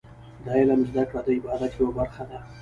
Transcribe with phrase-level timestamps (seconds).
[0.43, 2.39] د علم زده کړه د عبادت یوه برخه ده.